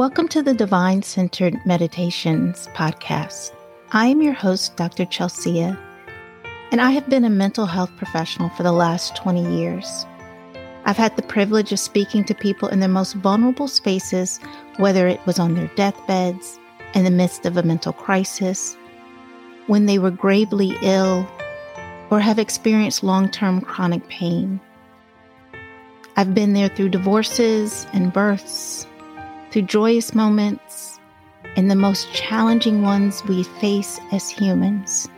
[0.00, 3.52] Welcome to the Divine Centered Meditations podcast.
[3.92, 5.04] I am your host, Dr.
[5.04, 10.06] Chelsea, and I have been a mental health professional for the last 20 years.
[10.86, 14.40] I've had the privilege of speaking to people in their most vulnerable spaces,
[14.78, 16.58] whether it was on their deathbeds,
[16.94, 18.78] in the midst of a mental crisis,
[19.66, 21.28] when they were gravely ill,
[22.10, 24.60] or have experienced long term chronic pain.
[26.16, 28.86] I've been there through divorces and births,
[29.50, 30.98] through joyous moments
[31.56, 35.08] and the most challenging ones we face as humans.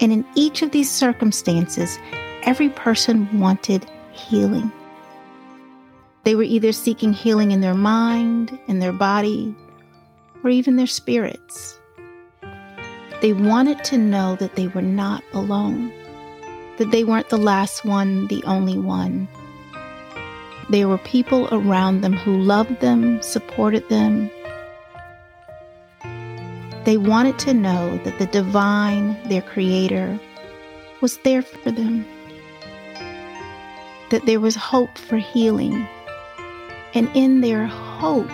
[0.00, 1.98] And in each of these circumstances,
[2.42, 4.72] every person wanted healing.
[6.24, 9.54] They were either seeking healing in their mind, in their body,
[10.42, 11.78] or even their spirits.
[13.20, 15.92] They wanted to know that they were not alone,
[16.78, 19.28] that they weren't the last one, the only one,
[20.70, 24.30] there were people around them who loved them, supported them.
[26.84, 30.18] They wanted to know that the divine, their creator,
[31.00, 32.06] was there for them,
[34.10, 35.86] that there was hope for healing.
[36.94, 38.30] And in their hope,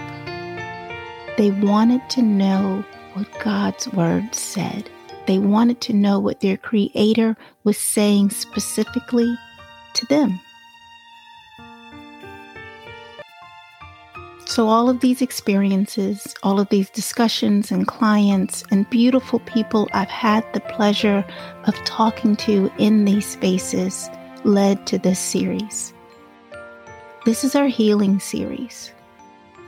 [1.39, 4.91] they wanted to know what God's word said.
[5.27, 9.35] They wanted to know what their creator was saying specifically
[9.95, 10.39] to them.
[14.57, 20.09] So, all of these experiences, all of these discussions and clients and beautiful people I've
[20.09, 21.27] had the pleasure
[21.65, 24.09] of talking to in these spaces
[24.45, 25.93] led to this series.
[27.27, 28.95] This is our healing series.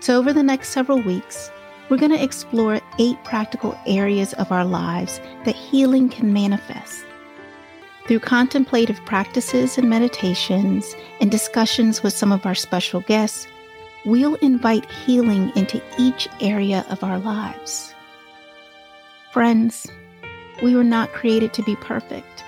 [0.00, 1.50] So, over the next several weeks,
[1.90, 7.04] we're going to explore eight practical areas of our lives that healing can manifest.
[8.06, 13.46] Through contemplative practices and meditations and discussions with some of our special guests,
[14.04, 17.94] we'll invite healing into each area of our lives.
[19.32, 19.86] Friends,
[20.62, 22.44] we were not created to be perfect,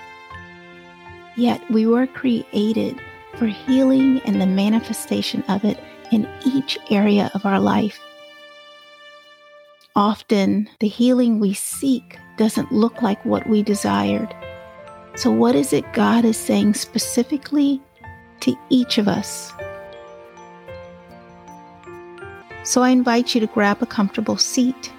[1.35, 2.99] yet we were created
[3.37, 5.79] for healing and the manifestation of it
[6.11, 7.99] in each area of our life.
[9.95, 14.33] Often, the healing we seek doesn't look like what we desired.
[15.15, 17.81] So, what is it God is saying specifically
[18.39, 19.51] to each of us
[22.71, 24.93] so I invite you to grab a comfortable seat,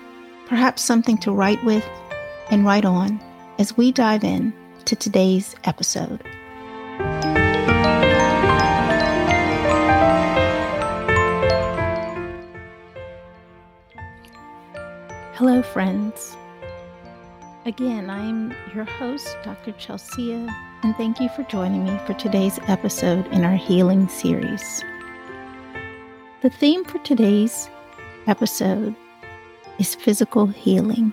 [0.47, 1.89] perhaps something to write with
[2.51, 3.19] and write on
[3.59, 4.53] as we dive in
[4.85, 6.23] to today's episode.
[15.33, 16.37] Hello, friends.
[17.65, 19.73] Again, I'm your host, Dr.
[19.79, 24.85] Chelsea, and thank you for joining me for today's episode in our healing series.
[26.43, 27.71] The theme for today's
[28.27, 28.97] episode
[29.79, 31.13] is physical healing.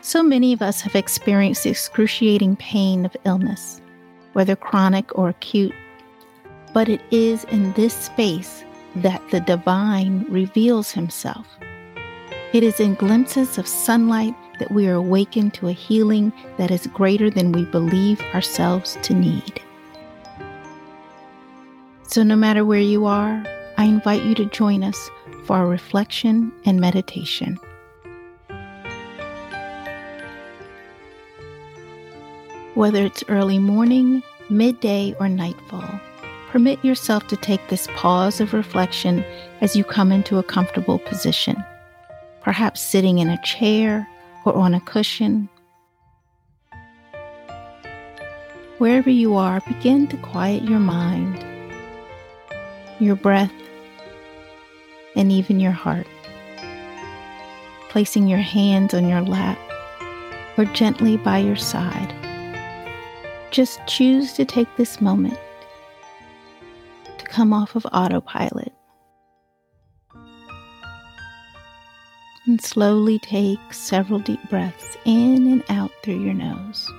[0.00, 3.82] So many of us have experienced the excruciating pain of illness,
[4.32, 5.74] whether chronic or acute,
[6.72, 11.46] but it is in this space that the divine reveals himself.
[12.54, 16.86] It is in glimpses of sunlight that we are awakened to a healing that is
[16.86, 19.60] greater than we believe ourselves to need.
[22.08, 23.44] So, no matter where you are,
[23.78, 25.10] I invite you to join us
[25.44, 27.58] for our reflection and meditation.
[32.74, 36.00] Whether it's early morning, midday, or nightfall,
[36.48, 39.24] permit yourself to take this pause of reflection
[39.60, 41.62] as you come into a comfortable position,
[42.42, 44.08] perhaps sitting in a chair
[44.44, 45.48] or on a cushion.
[48.78, 51.44] Wherever you are, begin to quiet your mind,
[53.00, 53.52] your breath,
[55.16, 56.06] and even your heart.
[57.88, 59.58] Placing your hands on your lap
[60.56, 62.14] or gently by your side.
[63.50, 65.38] Just choose to take this moment
[67.18, 68.72] to come off of autopilot
[72.46, 76.90] and slowly take several deep breaths in and out through your nose.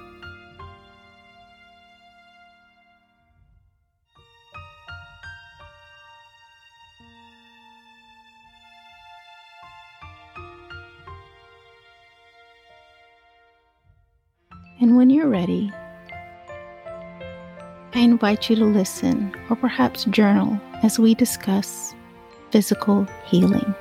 [15.48, 15.72] Ready,
[17.94, 21.96] I invite you to listen or perhaps journal as we discuss
[22.52, 23.74] physical healing.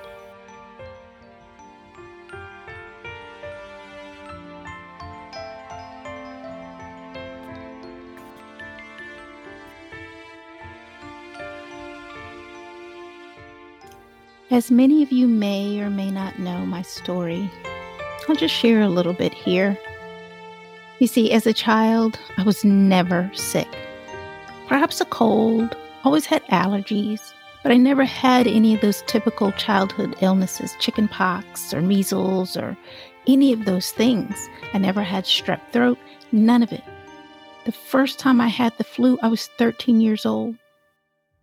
[14.53, 17.51] As many of you may or may not know my story,
[18.29, 19.77] I'll just share a little bit here.
[20.98, 23.69] You see, as a child, I was never sick.
[24.66, 30.16] Perhaps a cold, always had allergies, but I never had any of those typical childhood
[30.22, 32.78] illnesses, chicken pox or measles or
[33.26, 34.34] any of those things.
[34.72, 35.98] I never had strep throat,
[36.32, 36.84] none of it.
[37.66, 40.56] The first time I had the flu, I was 13 years old.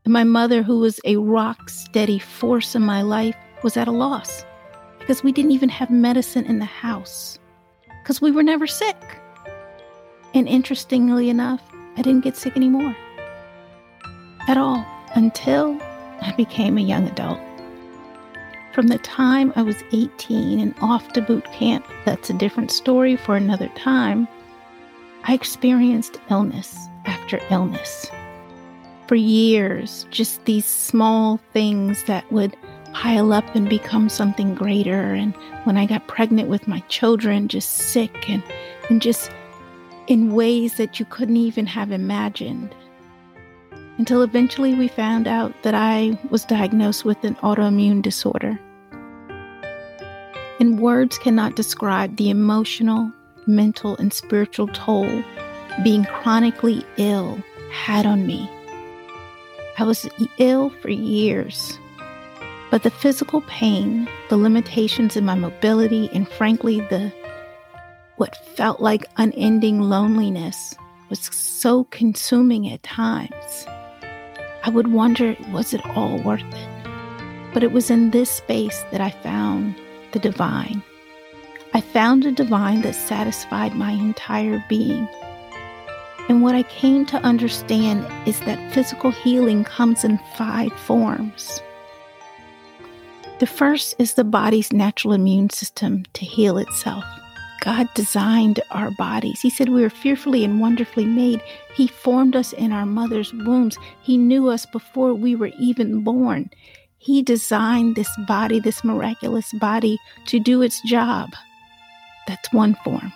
[0.03, 3.91] And my mother, who was a rock steady force in my life, was at a
[3.91, 4.45] loss
[4.97, 7.37] because we didn't even have medicine in the house
[8.01, 9.19] because we were never sick.
[10.33, 11.61] And interestingly enough,
[11.97, 12.95] I didn't get sick anymore
[14.47, 14.85] at all
[15.15, 15.77] until
[16.21, 17.39] I became a young adult.
[18.73, 23.15] From the time I was 18 and off to boot camp, that's a different story
[23.15, 24.27] for another time,
[25.25, 26.75] I experienced illness
[27.05, 28.09] after illness
[29.07, 32.55] for years, just these small things that would
[32.93, 35.13] pile up and become something greater.
[35.13, 38.41] And when I got pregnant with my children, just sick and,
[38.89, 39.29] and just
[40.07, 42.75] in ways that you couldn't even have imagined.
[43.97, 48.59] Until eventually we found out that I was diagnosed with an autoimmune disorder.
[50.59, 53.11] And words cannot describe the emotional,
[53.45, 55.23] mental, and spiritual toll
[55.83, 57.41] being chronically ill
[57.71, 58.49] had on me.
[59.77, 60.07] I was
[60.37, 61.79] ill for years,
[62.69, 67.11] but the physical pain, the limitations in my mobility, and frankly, the
[68.17, 70.75] what felt like unending loneliness
[71.09, 73.65] was so consuming at times.
[74.63, 76.87] I would wonder, was it all worth it?
[77.53, 79.75] But it was in this space that I found
[80.11, 80.83] the divine.
[81.73, 85.07] I found a divine that satisfied my entire being.
[86.29, 91.61] And what I came to understand is that physical healing comes in five forms.
[93.39, 97.03] The first is the body's natural immune system to heal itself.
[97.63, 99.39] God designed our bodies.
[99.39, 101.41] He said we were fearfully and wonderfully made.
[101.73, 103.77] He formed us in our mother's wombs.
[104.01, 106.49] He knew us before we were even born.
[106.97, 111.29] He designed this body, this miraculous body, to do its job.
[112.27, 113.13] That's one form.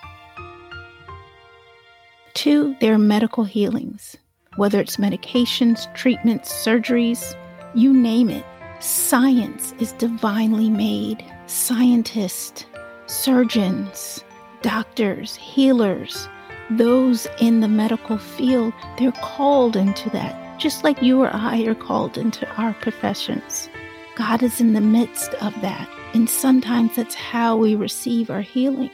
[2.33, 4.15] Two, there are medical healings,
[4.55, 7.35] whether it's medications, treatments, surgeries,
[7.75, 8.45] you name it.
[8.79, 11.21] Science is divinely made.
[11.47, 12.65] Scientists,
[13.07, 14.23] surgeons,
[14.67, 16.27] doctors, healers,
[16.71, 21.73] those in the medical field, they're called into that, just like you or I are
[21.73, 23.69] called into our professions.
[24.17, 25.87] God is in the midst of that.
[26.13, 28.91] And sometimes that's how we receive our healing.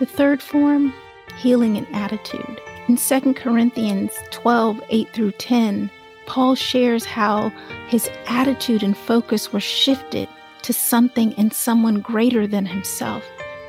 [0.00, 0.92] The third form,
[1.38, 2.60] healing in attitude.
[2.86, 5.90] In 2 Corinthians 12 8 through 10,
[6.26, 7.48] Paul shares how
[7.88, 10.28] his attitude and focus were shifted
[10.60, 13.24] to something and someone greater than himself.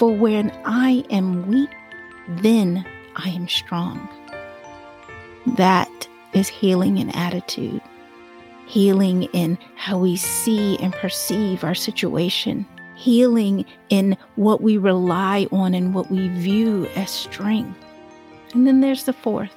[0.00, 1.68] For when I am weak,
[2.26, 4.08] then I am strong.
[5.58, 7.82] That is healing in attitude,
[8.66, 12.64] healing in how we see and perceive our situation,
[12.96, 17.78] healing in what we rely on and what we view as strength.
[18.54, 19.54] And then there's the fourth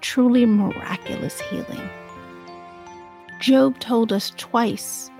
[0.00, 1.88] truly miraculous healing.
[3.38, 5.12] Job told us twice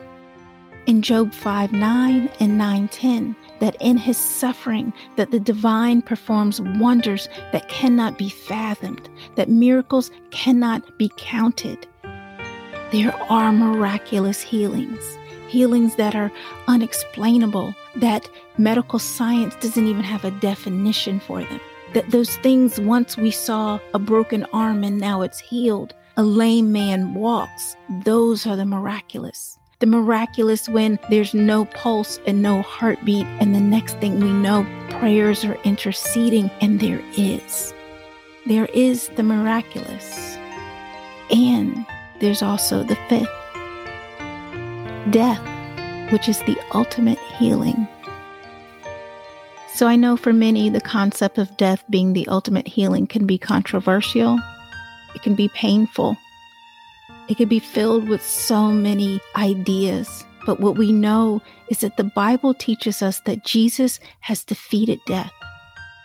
[0.88, 6.62] in Job 5 9 and 9 10 that in his suffering that the divine performs
[6.62, 11.86] wonders that cannot be fathomed, that miracles cannot be counted.
[12.90, 15.18] There are miraculous healings,
[15.48, 16.32] healings that are
[16.68, 18.26] unexplainable, that
[18.56, 21.60] medical science doesn't even have a definition for them.
[21.92, 26.72] That those things once we saw a broken arm and now it's healed, a lame
[26.72, 33.26] man walks, those are the miraculous the miraculous when there's no pulse and no heartbeat,
[33.40, 37.72] and the next thing we know, prayers are interceding, and there is.
[38.46, 40.36] There is the miraculous.
[41.30, 41.86] And
[42.20, 43.28] there's also the fifth
[45.12, 45.40] death,
[46.10, 47.86] which is the ultimate healing.
[49.74, 53.38] So I know for many, the concept of death being the ultimate healing can be
[53.38, 54.40] controversial,
[55.14, 56.16] it can be painful.
[57.28, 60.24] It could be filled with so many ideas.
[60.46, 65.32] But what we know is that the Bible teaches us that Jesus has defeated death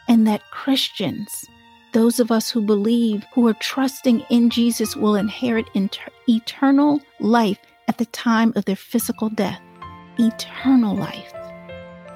[0.09, 1.45] and that Christians,
[1.93, 7.59] those of us who believe, who are trusting in Jesus, will inherit inter- eternal life
[7.87, 9.61] at the time of their physical death.
[10.19, 11.33] Eternal life.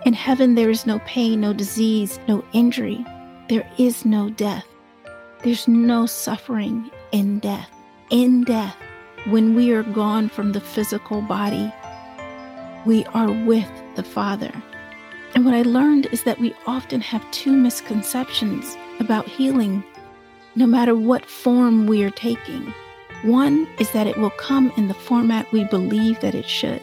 [0.05, 3.05] In heaven, there is no pain, no disease, no injury.
[3.49, 4.65] There is no death.
[5.43, 7.69] There's no suffering in death.
[8.09, 8.75] In death,
[9.25, 11.73] when we are gone from the physical body,
[12.85, 14.51] we are with the Father.
[15.35, 19.83] And what I learned is that we often have two misconceptions about healing,
[20.55, 22.73] no matter what form we are taking.
[23.23, 26.81] One is that it will come in the format we believe that it should.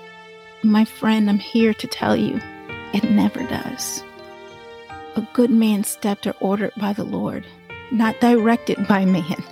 [0.62, 2.40] My friend, I'm here to tell you,
[2.92, 4.02] it never does.
[5.16, 7.46] A good man's steps are ordered by the Lord,
[7.90, 9.42] not directed by man.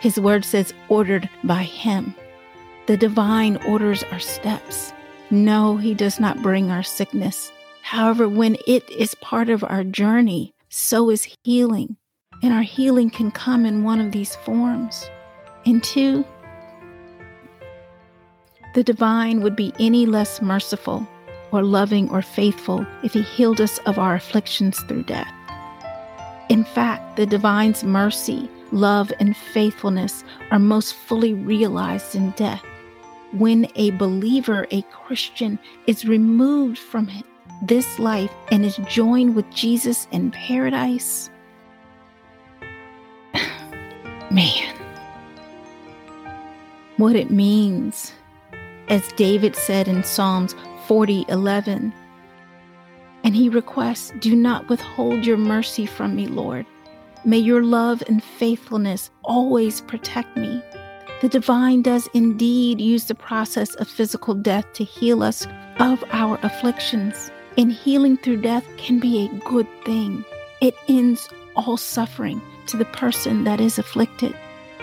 [0.00, 2.14] His word says, ordered by him.
[2.86, 4.92] The divine orders our steps.
[5.30, 7.50] No, he does not bring our sickness.
[7.82, 11.96] However, when it is part of our journey, so is healing.
[12.42, 15.08] And our healing can come in one of these forms.
[15.64, 16.26] And two,
[18.74, 21.08] the divine would be any less merciful
[21.52, 25.32] or loving or faithful if he healed us of our afflictions through death.
[26.48, 32.62] In fact, the divine's mercy, love, and faithfulness are most fully realized in death.
[33.34, 37.10] When a believer, a Christian, is removed from
[37.62, 41.30] this life and is joined with Jesus in paradise,
[44.30, 44.76] man,
[46.96, 48.12] what it means,
[48.88, 50.54] as David said in Psalms
[50.86, 51.92] 40 11.
[53.24, 56.66] And he requests, Do not withhold your mercy from me, Lord.
[57.24, 60.62] May your love and faithfulness always protect me.
[61.20, 65.46] The divine does indeed use the process of physical death to heal us
[65.78, 67.30] of our afflictions.
[67.56, 70.24] And healing through death can be a good thing.
[70.60, 74.36] It ends all suffering to the person that is afflicted.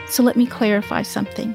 [0.08, 1.54] So let me clarify something.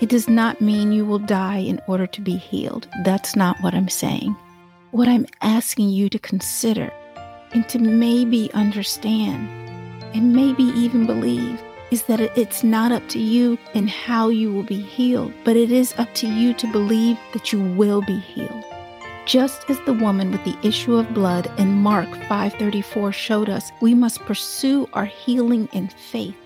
[0.00, 2.88] It does not mean you will die in order to be healed.
[3.04, 4.34] That's not what I'm saying.
[4.92, 6.90] What I'm asking you to consider
[7.52, 9.48] and to maybe understand
[10.14, 14.62] and maybe even believe is that it's not up to you and how you will
[14.62, 18.64] be healed, but it is up to you to believe that you will be healed.
[19.26, 23.94] Just as the woman with the issue of blood in Mark 5:34 showed us, we
[23.94, 26.36] must pursue our healing in faith.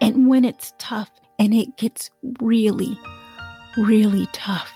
[0.00, 2.98] And when it's tough and it gets really,
[3.76, 4.72] really tough.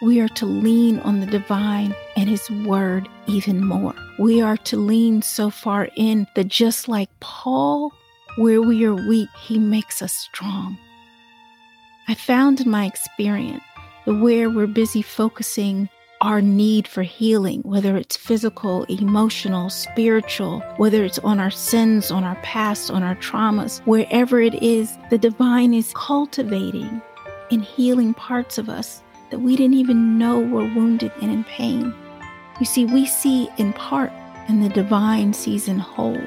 [0.00, 3.94] We are to lean on the divine and His Word even more.
[4.18, 7.92] We are to lean so far in that just like Paul,
[8.38, 10.78] where we are weak, He makes us strong.
[12.06, 13.64] I found in my experience
[14.06, 15.88] that where we're busy focusing
[16.20, 22.24] our need for healing, whether it's physical, emotional, spiritual, whether it's on our sins, on
[22.24, 27.02] our past, on our traumas, wherever it is, the divine is cultivating
[27.50, 31.92] and healing parts of us that we didn't even know were wounded and in pain.
[32.60, 34.12] You see, we see in part,
[34.48, 36.20] and the divine sees in whole.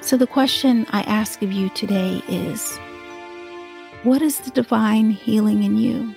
[0.00, 2.76] So the question I ask of you today is
[4.04, 6.14] what is the divine healing in you?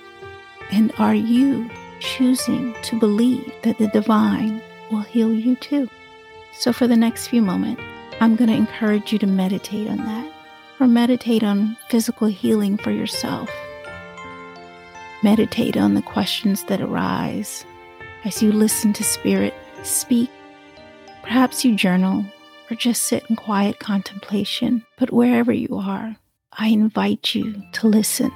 [0.70, 1.68] And are you
[2.02, 4.60] choosing to believe that the divine
[4.90, 5.88] will heal you too.
[6.52, 7.82] So, for the next few moments,
[8.20, 10.32] I'm going to encourage you to meditate on that
[10.78, 13.50] or meditate on physical healing for yourself.
[15.22, 17.64] Meditate on the questions that arise
[18.24, 20.30] as you listen to Spirit speak.
[21.22, 22.26] Perhaps you journal
[22.72, 26.16] or just sit in quiet contemplation, but wherever you are,
[26.52, 28.32] I invite you to listen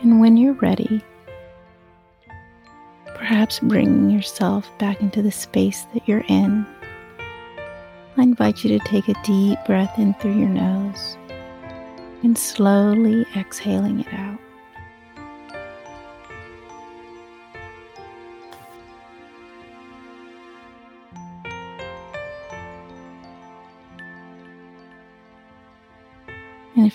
[0.00, 1.02] And when you're ready,
[3.14, 6.66] perhaps bringing yourself back into the space that you're in,
[8.16, 11.16] I invite you to take a deep breath in through your nose
[12.22, 14.38] and slowly exhaling it out.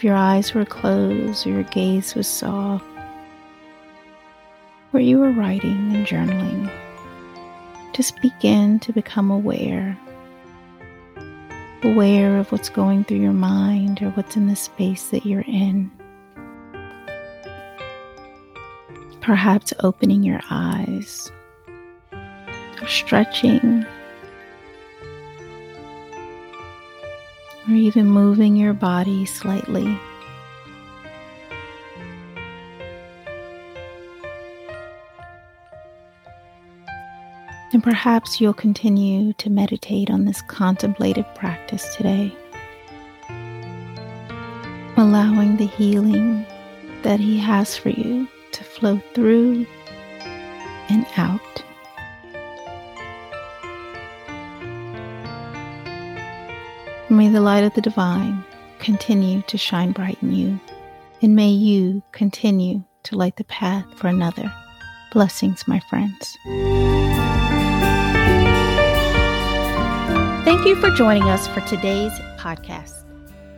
[0.04, 2.86] Your eyes were closed or your gaze was soft,
[4.92, 6.70] or you were writing and journaling,
[7.94, 9.98] just begin to become aware.
[11.84, 15.92] Aware of what's going through your mind or what's in the space that you're in.
[19.22, 21.32] Perhaps opening your eyes
[22.82, 23.86] or stretching
[27.68, 30.00] or even moving your body slightly.
[37.74, 42.32] And perhaps you'll continue to meditate on this contemplative practice today,
[44.96, 46.46] allowing the healing
[47.02, 49.66] that He has for you to flow through
[50.90, 51.64] and out.
[57.14, 58.44] May the light of the divine
[58.80, 60.60] continue to shine bright in you,
[61.22, 64.52] and may you continue to light the path for another.
[65.12, 66.36] Blessings, my friends.
[70.44, 73.06] Thank you for joining us for today's podcast.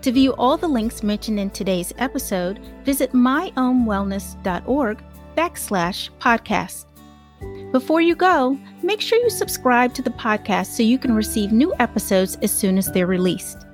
[0.01, 5.01] To view all the links mentioned in today's episode, visit myownwellness.org
[5.37, 6.87] backslash podcast.
[7.71, 11.73] Before you go, make sure you subscribe to the podcast so you can receive new
[11.79, 13.65] episodes as soon as they're released.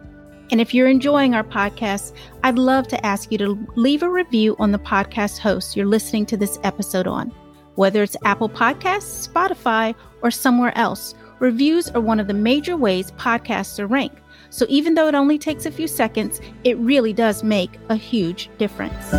[0.51, 4.55] And if you're enjoying our podcast, I'd love to ask you to leave a review
[4.59, 7.31] on the podcast host you're listening to this episode on.
[7.75, 13.11] Whether it's Apple Podcasts, Spotify, or somewhere else, reviews are one of the major ways
[13.11, 14.19] podcasts are ranked.
[14.49, 18.49] So even though it only takes a few seconds, it really does make a huge
[18.57, 19.13] difference.